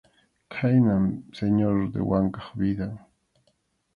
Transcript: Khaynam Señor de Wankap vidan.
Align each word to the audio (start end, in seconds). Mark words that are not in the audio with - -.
Khaynam 0.53 1.05
Señor 1.37 1.77
de 1.93 2.01
Wankap 2.09 2.55
vidan. 2.61 2.93